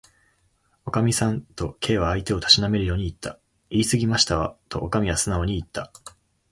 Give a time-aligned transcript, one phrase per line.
[0.83, 3.37] 「おかみさん」と、Ｋ は相手をたしなめるようにいった。
[3.69, 5.91] 「いいすぎましたわ」と、おかみはすなおにいった。